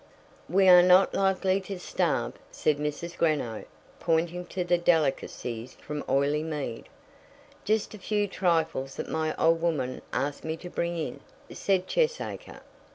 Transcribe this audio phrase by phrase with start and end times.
[0.49, 3.15] "We are not likely to starve," said Mrs.
[3.15, 3.65] Greenow,
[3.99, 6.85] pointing to the delicacies from Oileymead.
[7.65, 11.19] "Just a few trifles that my old woman asked me to bring in,"
[11.53, 12.61] said Cheesacre.